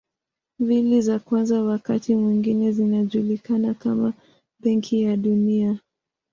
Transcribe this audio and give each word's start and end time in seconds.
Mbili 0.59 1.01
za 1.01 1.19
kwanza 1.19 1.63
wakati 1.63 2.15
mwingine 2.15 2.71
zinajulikana 2.71 3.73
kama 3.73 4.13
Benki 4.59 5.01
ya 5.03 5.17
Dunia. 5.17 5.79